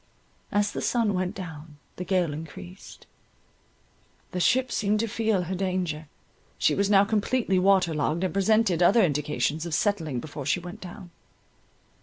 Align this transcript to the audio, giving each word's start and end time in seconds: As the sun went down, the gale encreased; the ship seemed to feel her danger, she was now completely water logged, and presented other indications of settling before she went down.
As 0.51 0.71
the 0.71 0.81
sun 0.81 1.13
went 1.13 1.35
down, 1.35 1.77
the 1.97 2.03
gale 2.03 2.33
encreased; 2.33 3.05
the 4.31 4.39
ship 4.39 4.71
seemed 4.71 4.99
to 5.01 5.07
feel 5.07 5.43
her 5.43 5.53
danger, 5.53 6.07
she 6.57 6.73
was 6.73 6.89
now 6.89 7.05
completely 7.05 7.59
water 7.59 7.93
logged, 7.93 8.23
and 8.23 8.33
presented 8.33 8.81
other 8.81 9.03
indications 9.03 9.63
of 9.63 9.75
settling 9.75 10.19
before 10.19 10.47
she 10.47 10.59
went 10.59 10.81
down. 10.81 11.11